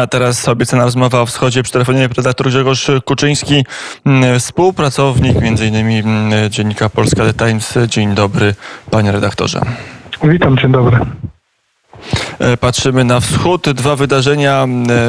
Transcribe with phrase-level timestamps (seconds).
[0.00, 3.64] A teraz obiecana rozmowa o wschodzie przy telefonie redaktor Grzegorz Kuczyński,
[4.06, 5.76] mm, współpracownik m.in.
[5.76, 7.78] Mm, dziennika Polska The Times.
[7.88, 8.54] Dzień dobry,
[8.90, 9.60] panie redaktorze.
[10.24, 10.98] Witam, dzień dobry.
[12.38, 13.70] E, patrzymy na wschód.
[13.70, 14.66] Dwa wydarzenia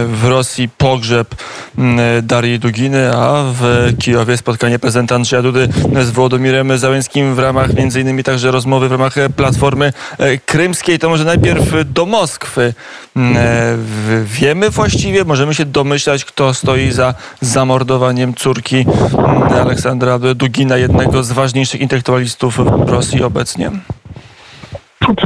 [0.08, 0.70] w Rosji.
[0.78, 1.36] Pogrzeb
[2.24, 5.70] Darii Duginy, a w Kijowie spotkanie prezydenta Andrzeja Dudy
[6.04, 11.00] z Wołodomirem Załęskim w ramach między innymi także rozmowy w ramach Platformy e, Krymskiej.
[11.00, 12.74] To może najpierw do Moskwy.
[13.18, 13.78] E,
[14.24, 18.86] wiemy właściwie, możemy się domyślać, kto stoi za zamordowaniem córki
[19.62, 23.72] Aleksandra Dugina, jednego z ważniejszych intelektualistów w Rosji obecnie?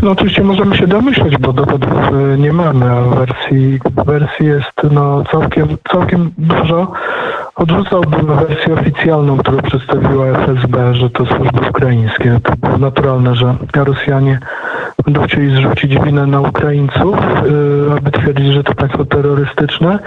[0.02, 5.24] No, oczywiście możemy się domyśleć, bo dowodów e, nie mamy, a wersji, wersji jest no,
[5.32, 6.92] całkiem, całkiem dużo.
[7.55, 12.40] Odrzucałbym wersję oficjalną, którą przedstawiła FSB, że to służby ukraińskie.
[12.44, 14.40] To było naturalne, że Rosjanie
[15.05, 20.00] będą chcieli zrzucić winę na Ukraińców, e, aby twierdzić, że to państwo terrorystyczne.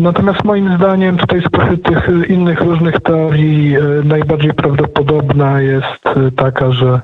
[0.00, 6.04] Natomiast moim zdaniem tutaj spośród tych innych różnych teorii e, najbardziej prawdopodobna jest
[6.36, 7.00] taka, że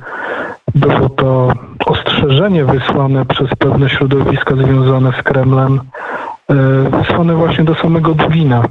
[0.77, 1.52] było to
[1.86, 5.80] ostrzeżenie wysłane przez pewne środowiska związane z Kremlem,
[6.50, 6.55] e,
[6.98, 8.62] wysłane właśnie do samego Dugina.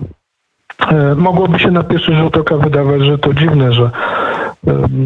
[0.92, 3.92] E, mogłoby się na pierwszy rzut oka wydawać, że to dziwne, że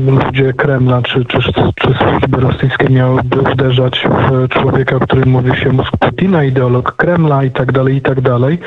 [0.08, 1.40] ludzie Kremla czy, czy,
[1.76, 7.52] czy służby rosyjskie miałyby uderzać w człowieka, który mówi się mózg Putina, ideolog Kremla i
[7.52, 8.60] tak dalej, i tak dalej.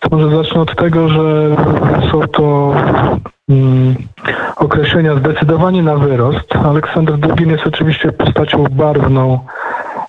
[0.00, 1.56] To może zacznę od tego, że
[2.10, 2.74] są to
[4.56, 6.56] określenia zdecydowanie na wyrost.
[6.56, 9.40] Aleksander Dugin jest oczywiście postacią barwną,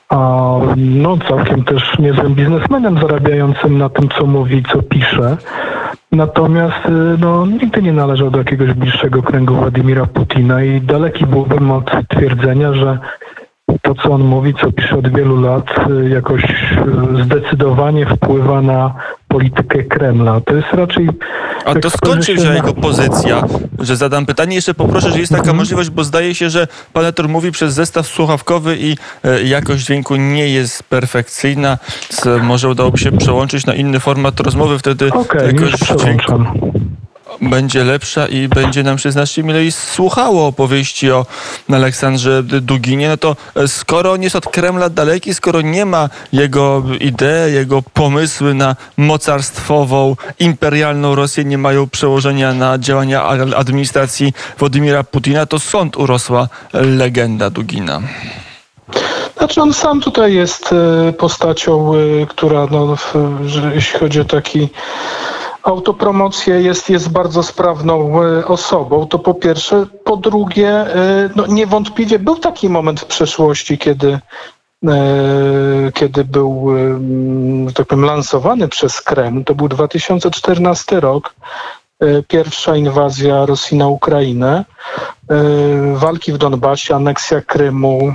[0.10, 5.38] a no całkiem też niezłym biznesmenem zarabiającym na tym, co mówi, co pisze.
[6.12, 11.72] Natomiast y, no, nigdy nie należał do jakiegoś bliższego kręgu Władimira Putina i daleki byłbym
[11.72, 12.98] od twierdzenia, że
[13.82, 18.94] to, co on mówi, co pisze od wielu lat, y, jakoś y, zdecydowanie wpływa na
[19.28, 20.42] politykę Kremla.
[20.42, 21.10] To jest raczej...
[21.66, 23.44] A to skąd się wzięła jego pozycja?
[23.80, 25.58] Że zadam pytanie, jeszcze poproszę, że jest taka mhm.
[25.58, 30.16] możliwość, bo zdaje się, że pan Etor mówi przez zestaw słuchawkowy i e, jakość dźwięku
[30.16, 31.78] nie jest perfekcyjna.
[32.44, 36.67] Może udałoby się przełączyć na inny format rozmowy, wtedy okay, jakość dźwięku
[37.42, 41.26] będzie lepsza i będzie nam się znacznie milej słuchało opowieści o
[41.72, 46.84] Aleksandrze Duginie, no to e, skoro on jest od Kremla daleki, skoro nie ma jego
[47.00, 53.24] idei, jego pomysły na mocarstwową, imperialną Rosję, nie mają przełożenia na działania
[53.56, 58.02] administracji Władimira Putina, to sąd urosła legenda Dugina.
[59.38, 62.98] Znaczy on sam tutaj jest e, postacią, e, która no,
[63.76, 64.70] jeśli chodzi o taki
[65.68, 69.86] autopromocję jest, jest bardzo sprawną e, osobą, to po pierwsze.
[70.04, 74.20] Po drugie, e, no niewątpliwie był taki moment w przeszłości, kiedy
[74.88, 76.68] e, kiedy był,
[77.76, 79.44] tak powiem, lansowany przez Kreml.
[79.44, 81.36] To był 2014 rok,
[82.28, 84.66] pierwsza inwazja Rosji na Ukrainę,
[85.94, 88.14] walki w Donbasie, aneksja Krymu,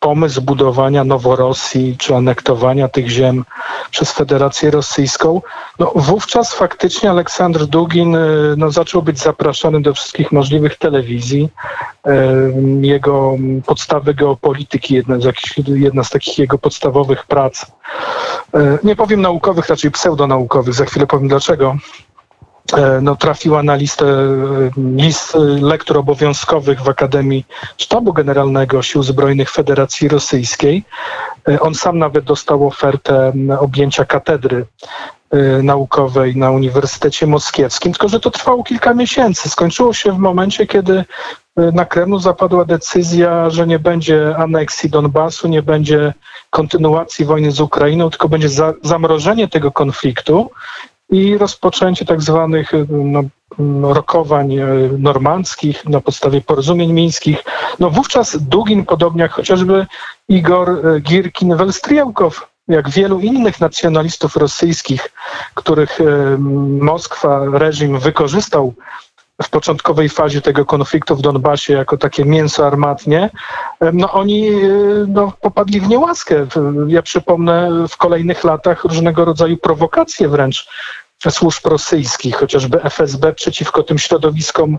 [0.00, 3.44] pomysł budowania Noworosji czy anektowania tych ziem
[3.90, 5.42] przez Federację Rosyjską,
[5.78, 11.48] no wówczas faktycznie Aleksandr Dugin y, no, zaczął być zapraszany do wszystkich możliwych telewizji.
[12.06, 12.10] Y,
[12.80, 19.20] jego podstawy geopolityki, jedna z, jakich, jedna z takich jego podstawowych prac, y, nie powiem
[19.20, 21.76] naukowych, raczej pseudonaukowych, za chwilę powiem dlaczego,
[23.02, 27.46] no, trafiła na listę e, list lektur obowiązkowych w Akademii
[27.78, 30.84] Sztabu Generalnego Sił Zbrojnych Federacji Rosyjskiej.
[31.48, 34.66] E, on sam nawet dostał ofertę objęcia katedry
[35.62, 39.48] naukowej na Uniwersytecie Moskiewskim, tylko że to trwało kilka miesięcy.
[39.48, 41.04] Skończyło się w momencie, kiedy
[41.56, 46.14] na Kremlu zapadła decyzja, że nie będzie aneksji Donbasu, nie będzie
[46.50, 50.50] kontynuacji wojny z Ukrainą, tylko będzie za, zamrożenie tego konfliktu
[51.10, 52.72] i rozpoczęcie tak zwanych
[53.58, 54.66] no, rokowań e,
[54.98, 57.44] normandzkich na podstawie porozumień mińskich.
[57.78, 59.86] No wówczas Dugin, podobnie jak chociażby
[60.28, 65.12] Igor e, Girkin-Welstriałkow, jak wielu innych nacjonalistów rosyjskich,
[65.54, 65.98] których
[66.80, 68.74] Moskwa, reżim wykorzystał
[69.42, 73.30] w początkowej fazie tego konfliktu w Donbasie jako takie mięso armatnie,
[73.92, 74.50] no oni
[75.08, 76.46] no, popadli w niełaskę.
[76.86, 80.68] Ja przypomnę w kolejnych latach różnego rodzaju prowokacje wręcz
[81.30, 84.78] służb rosyjskich, chociażby FSB przeciwko tym środowiskom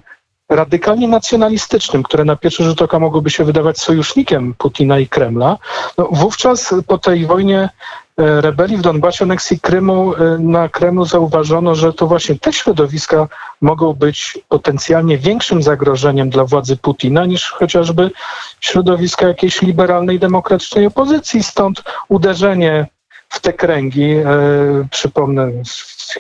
[0.50, 5.58] radykalnie nacjonalistycznym, które na pierwszy rzut oka mogłyby się wydawać sojusznikiem Putina i Kremla,
[5.98, 7.70] no, wówczas po tej wojnie e,
[8.42, 13.28] rebelii w Donbasie, aneksji Krymu e, na Kremlu zauważono, że to właśnie te środowiska
[13.62, 18.12] mogą być potencjalnie większym zagrożeniem dla władzy Putina niż chociażby
[18.60, 21.44] środowiska jakiejś liberalnej, demokratycznej opozycji.
[21.44, 22.88] Stąd uderzenie
[23.30, 24.12] w te kręgi.
[24.12, 24.26] E,
[24.92, 25.52] przypomnę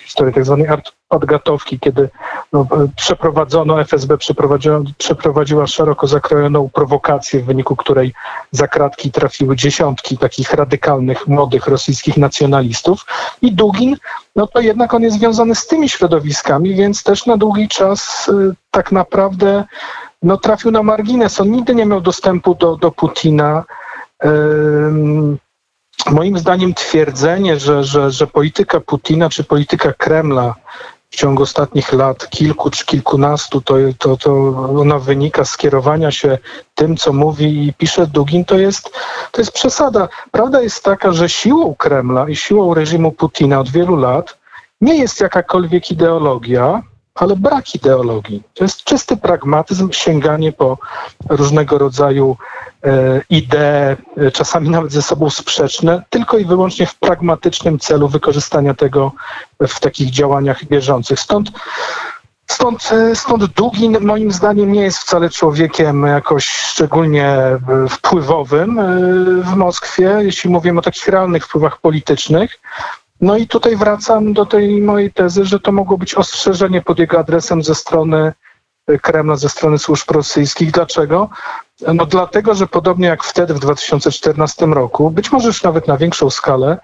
[0.01, 0.67] historię tak zwanej
[1.11, 2.09] odgatowki, kiedy
[2.53, 8.13] no, przeprowadzono, FSB przeprowadziła, przeprowadziła szeroko zakrojoną prowokację, w wyniku której
[8.51, 13.05] za kratki trafiły dziesiątki takich radykalnych, młodych rosyjskich nacjonalistów.
[13.41, 13.97] I Dugin,
[14.35, 18.55] no to jednak on jest związany z tymi środowiskami, więc też na długi czas y,
[18.71, 19.63] tak naprawdę
[20.23, 21.41] no, trafił na margines.
[21.41, 23.63] On nigdy nie miał dostępu do, do Putina.
[26.09, 30.55] Moim zdaniem twierdzenie, że, że, że polityka Putina czy polityka Kremla
[31.11, 34.31] w ciągu ostatnich lat, kilku czy kilkunastu, to, to, to
[34.79, 36.37] ona wynika z kierowania się
[36.75, 38.89] tym, co mówi i pisze Dugin, to jest,
[39.31, 40.07] to jest przesada.
[40.31, 44.37] Prawda jest taka, że siłą Kremla i siłą reżimu Putina od wielu lat
[44.81, 46.81] nie jest jakakolwiek ideologia,
[47.15, 48.43] ale brak ideologii.
[48.53, 50.77] To jest czysty pragmatyzm, sięganie po
[51.29, 52.37] różnego rodzaju
[53.29, 59.11] idee, e, czasami nawet ze sobą sprzeczne, tylko i wyłącznie w pragmatycznym celu wykorzystania tego
[59.59, 61.19] w takich działaniach bieżących.
[61.19, 61.51] Stąd
[62.51, 67.37] Stąd, e, stąd Dugin moim zdaniem nie jest wcale człowiekiem jakoś szczególnie
[67.89, 68.79] wpływowym
[69.43, 72.59] w Moskwie, jeśli mówimy o takich realnych wpływach politycznych.
[73.21, 77.19] No i tutaj wracam do tej mojej tezy, że to mogło być ostrzeżenie pod jego
[77.19, 78.33] adresem ze strony
[78.87, 80.71] e, Kremla, ze strony służb rosyjskich.
[80.71, 81.29] Dlaczego?
[81.93, 86.29] No dlatego, że podobnie jak wtedy w 2014 roku, być może już nawet na większą
[86.29, 86.77] skalę,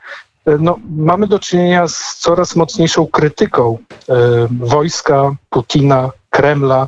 [0.46, 3.78] e, no, mamy do czynienia z coraz mocniejszą krytyką
[4.10, 4.14] e,
[4.52, 6.88] wojska Putina, Kremla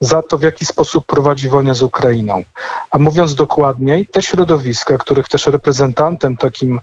[0.00, 2.42] za to, w jaki sposób prowadzi wojnę z Ukrainą.
[2.90, 6.80] A mówiąc dokładniej, te środowiska, których też reprezentantem, takim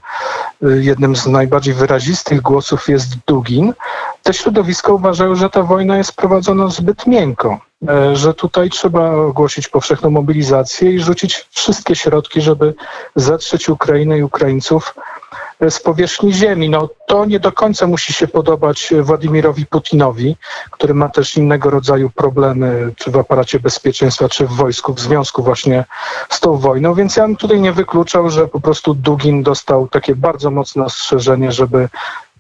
[0.64, 3.74] y, jednym z najbardziej wyrazistych głosów jest Dugin,
[4.24, 7.60] te środowiska uważają, że ta wojna jest prowadzona zbyt miękko, e,
[8.14, 12.74] że tutaj trzeba ogłosić powszechną mobilizację i rzucić wszystkie środki, żeby
[13.16, 14.96] zetrzeć Ukrainę i Ukraińców
[15.70, 16.70] z powierzchni ziemi.
[16.70, 20.38] No, to nie do końca musi się podobać Władimirowi Putinowi,
[20.72, 25.44] który ma też innego rodzaju problemy, czy w aparacie bezpieczeństwa, czy w wojsku, w związku
[25.44, 25.86] właśnie
[26.30, 26.94] z tą wojną.
[26.94, 31.52] Więc ja bym tutaj nie wykluczał, że po prostu Dugin dostał takie bardzo mocne ostrzeżenie,
[31.52, 31.90] żeby,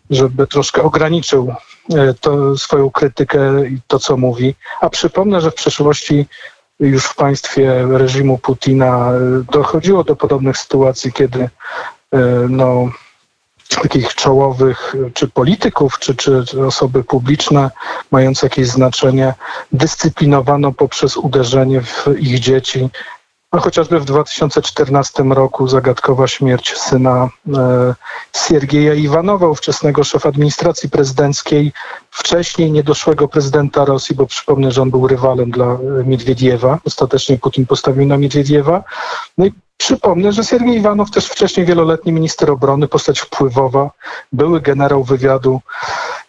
[0.09, 1.54] żeby troszkę ograniczył
[1.95, 4.56] e, to, swoją krytykę i to, co mówi.
[4.81, 6.25] A przypomnę, że w przeszłości
[6.80, 11.50] już w państwie reżimu Putina e, dochodziło do podobnych sytuacji, kiedy e,
[12.50, 12.89] no,
[13.81, 17.71] takich czołowych czy polityków, czy, czy osoby publiczne
[18.12, 19.33] mające jakieś znaczenie
[19.71, 22.89] dyscyplinowano poprzez uderzenie w ich dzieci.
[23.53, 27.95] No, chociażby w 2014 roku zagadkowa śmierć syna e,
[28.35, 31.71] Siergieja Iwanowa, ówczesnego szefa administracji prezydenckiej,
[32.18, 36.80] wcześniej niedoszłego prezydenta Rosji, bo przypomnę, że on był rywalem dla Miedwiediewa.
[36.86, 38.84] Ostatecznie Putin postawił na Miedwiediewa.
[39.38, 43.92] No i Przypomnę, że Siergiej Iwanow, też wcześniej wieloletni minister obrony, postać wpływowa,
[44.31, 45.62] były generał wywiadu.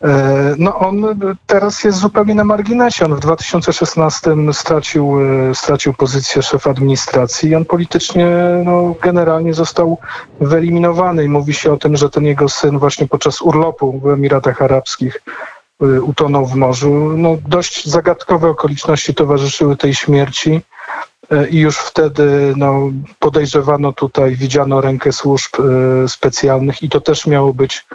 [0.02, 3.04] E, no on teraz jest zupełnie na marginesie.
[3.04, 5.16] On w 2016 stracił,
[5.50, 8.26] e, stracił pozycję szefa administracji i on politycznie
[8.64, 9.98] no, generalnie został
[10.40, 11.24] wyeliminowany.
[11.24, 15.22] I mówi się o tym, że ten jego syn właśnie podczas urlopu w Emiratach Arabskich
[15.26, 17.12] e, utonął w morzu.
[17.16, 20.60] No, dość zagadkowe okoliczności towarzyszyły tej śmierci.
[21.30, 27.26] E, i już wtedy no, podejrzewano tutaj, widziano rękę służb e, specjalnych i to też
[27.26, 27.86] miało być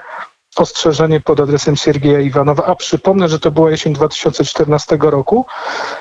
[0.55, 5.45] ostrzeżenie pod adresem Siergieja Iwanowa, a przypomnę, że to była jesień 2014 roku,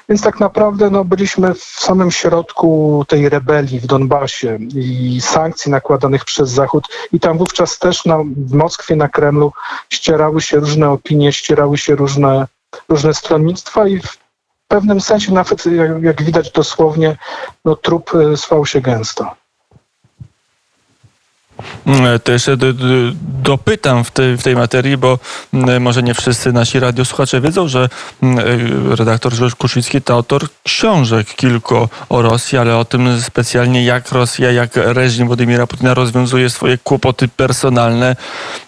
[0.09, 6.25] więc tak naprawdę no, byliśmy w samym środku tej rebelii w Donbasie i sankcji nakładanych
[6.25, 9.53] przez Zachód i tam wówczas też na, w Moskwie, na Kremlu
[9.91, 12.47] ścierały się różne opinie, ścierały się różne,
[12.88, 14.19] różne stronnictwa i w
[14.69, 17.17] pewnym sensie nawet, jak, jak widać dosłownie,
[17.65, 19.42] no, trup e, swał się gęsto.
[21.87, 22.85] Mm, to jeszcze do, do,
[23.43, 25.19] dopytam w tej, w tej materii, bo
[25.55, 27.89] mm, może nie wszyscy nasi radiosłuchacze wiedzą, że
[28.23, 33.85] mm, e, redaktor Grzegorz Kuszycki to autor książek kilku o Rosji, ale o tym specjalnie
[33.85, 38.17] jak Rosja, jak reżim Władimira Putina rozwiązuje swoje kłopoty personalne,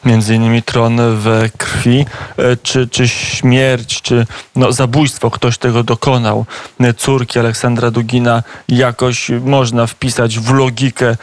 [0.05, 4.27] między innymi tron w krwi, e, czy, czy śmierć, czy
[4.57, 6.47] no, zabójstwo, ktoś tego dokonał,
[6.81, 11.17] e, córki Aleksandra Dugina jakoś można wpisać w logikę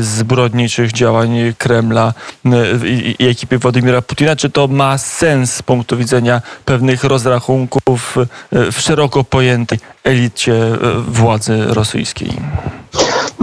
[0.00, 2.14] zbrodniczych działań Kremla
[2.46, 4.36] y, i, i ekipy Władimira Putina?
[4.36, 8.16] Czy to ma sens z punktu widzenia pewnych rozrachunków
[8.52, 10.76] y, w szeroko pojętej elicie y,
[11.08, 12.32] władzy rosyjskiej?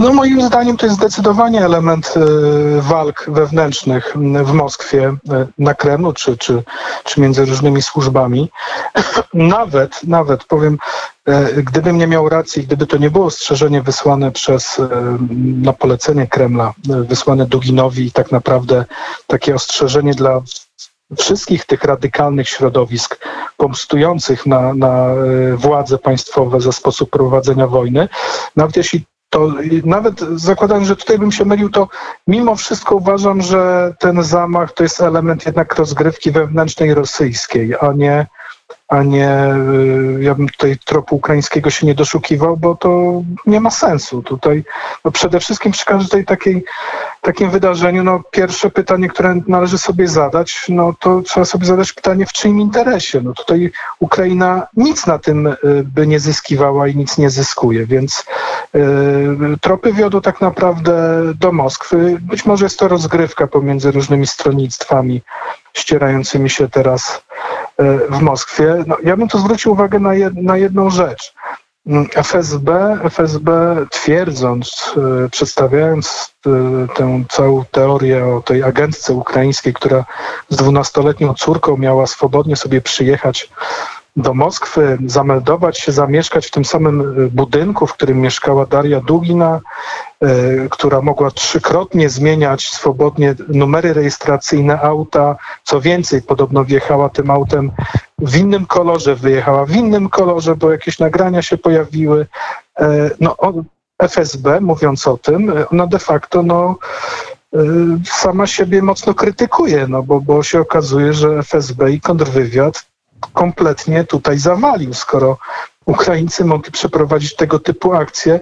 [0.00, 2.20] No moim zdaniem to jest zdecydowanie element e,
[2.80, 6.62] walk wewnętrznych w Moskwie e, na Kremlu czy, czy,
[7.04, 8.50] czy między różnymi służbami.
[9.34, 10.78] Nawet, nawet powiem,
[11.26, 14.80] e, gdybym nie miał racji, gdyby to nie było ostrzeżenie wysłane przez,
[15.62, 18.84] na polecenie Kremla, wysłane Duginowi i tak naprawdę
[19.26, 20.40] takie ostrzeżenie dla
[21.18, 23.18] wszystkich tych radykalnych środowisk
[23.56, 25.06] pomstujących na, na
[25.54, 28.08] władze państwowe za sposób prowadzenia wojny,
[28.56, 29.48] nawet jeśli to
[29.84, 31.88] nawet zakładając, że tutaj bym się mylił, to
[32.26, 38.26] mimo wszystko uważam, że ten zamach to jest element jednak rozgrywki wewnętrznej rosyjskiej, a nie
[38.90, 39.54] a nie
[40.18, 44.22] y, ja bym tutaj tropu ukraińskiego się nie doszukiwał, bo to nie ma sensu.
[44.22, 44.64] Tutaj
[45.04, 46.64] no przede wszystkim przy każdej takiej,
[47.20, 52.26] takim wydarzeniu, no pierwsze pytanie, które należy sobie zadać, no to trzeba sobie zadać pytanie,
[52.26, 53.20] w czyim interesie.
[53.20, 58.24] No tutaj Ukraina nic na tym y, by nie zyskiwała i nic nie zyskuje, więc
[58.74, 58.80] y,
[59.60, 62.18] tropy wiodą tak naprawdę do Moskwy.
[62.20, 65.22] Być może jest to rozgrywka pomiędzy różnymi stronnictwami
[65.74, 67.22] ścierającymi się teraz
[67.78, 68.84] e, w Moskwie.
[68.86, 71.34] No, ja bym tu zwrócił uwagę na, jed, na jedną rzecz.
[71.86, 74.94] Mm, FSB, FSB twierdząc,
[75.24, 76.50] e, przedstawiając e,
[76.94, 80.04] tę całą teorię o tej agentce ukraińskiej, która
[80.48, 83.50] z dwunastoletnią córką miała swobodnie sobie przyjechać
[84.16, 89.60] do Moskwy, zameldować się, zamieszkać w tym samym e, budynku, w którym mieszkała Daria Dugina,
[90.20, 90.28] e,
[90.70, 95.36] która mogła trzykrotnie zmieniać swobodnie numery rejestracyjne auta.
[95.64, 97.70] Co więcej, podobno wjechała tym autem
[98.18, 102.26] w innym kolorze, wyjechała w innym kolorze, bo jakieś nagrania się pojawiły.
[102.80, 103.36] E, no,
[103.98, 106.78] FSB, mówiąc o tym, ona de facto no,
[108.04, 112.89] sama siebie mocno krytykuje, no bo, bo się okazuje, że FSB i kontrwywiad
[113.40, 115.38] kompletnie tutaj zawalił, skoro
[115.86, 118.40] Ukraińcy mogli przeprowadzić tego typu akcje,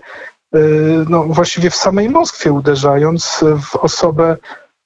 [0.57, 0.59] y,
[1.09, 4.37] no właściwie w samej Moskwie uderzając w osobę,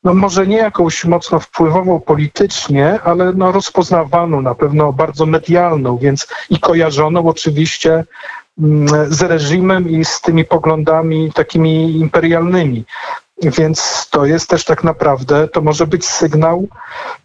[0.05, 6.29] no może nie jakąś mocno wpływową politycznie, ale no rozpoznawaną, na pewno bardzo medialną, więc
[6.51, 8.05] i kojarzoną oczywiście
[8.59, 12.85] mm, z reżimem i z tymi poglądami takimi imperialnymi.
[13.43, 16.69] Więc to jest też tak naprawdę, to może być sygnał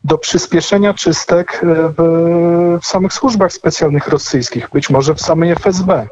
[0.04, 1.66] do przyspieszenia czystek e,
[1.98, 6.08] w, w samych służbach specjalnych rosyjskich, być może w samej FSB.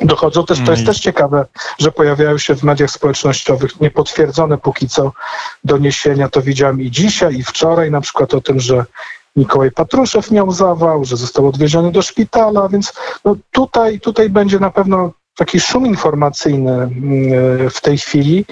[0.00, 1.46] Dochodzą też, to jest też ciekawe,
[1.78, 5.12] że pojawiają się w mediach społecznościowych niepotwierdzone póki co
[5.64, 6.28] doniesienia.
[6.28, 8.84] To widziałem i dzisiaj, i wczoraj, na przykład o tym, że
[9.36, 12.92] Mikołaj Patruszew miał zawał, że został odwieziony do szpitala, więc
[13.24, 16.92] no tutaj, tutaj będzie na pewno taki szum informacyjny mm,
[17.66, 18.44] e, w tej chwili,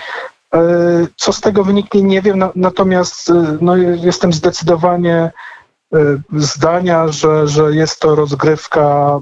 [1.16, 5.98] co z tego wyniknie, nie wiem, natomiast e, no, jestem zdecydowanie e,
[6.32, 9.18] zdania, że, że jest to rozgrywka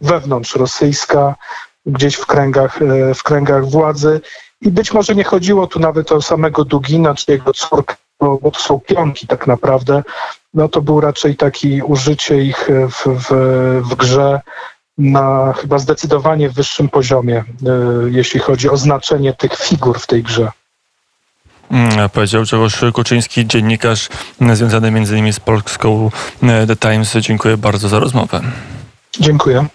[0.00, 1.34] wewnątrz rosyjska,
[1.86, 2.78] gdzieś w kręgach,
[3.14, 4.20] w kręgach władzy.
[4.60, 8.50] I być może nie chodziło tu nawet o samego Dugina czy jego córkę, bo, bo
[8.50, 10.02] to są pionki tak naprawdę.
[10.54, 13.30] No to był raczej taki użycie ich w, w,
[13.88, 14.40] w grze
[14.98, 17.44] na chyba zdecydowanie wyższym poziomie,
[18.10, 20.52] jeśli chodzi o znaczenie tych figur w tej grze.
[21.70, 24.08] Mm, powiedział Grzegorz Kuczyński, dziennikarz
[24.52, 25.32] związany m.in.
[25.32, 26.10] z polską
[26.42, 27.16] e, The Times.
[27.16, 28.40] Dziękuję bardzo za rozmowę.
[29.20, 29.66] Dziękuję.